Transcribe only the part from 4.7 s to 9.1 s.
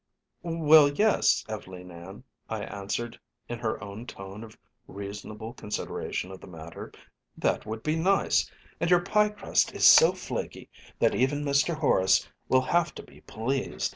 reasonable consideration of the matter; "that would be nice, and your